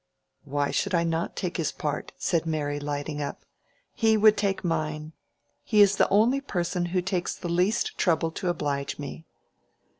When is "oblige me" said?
8.49-9.27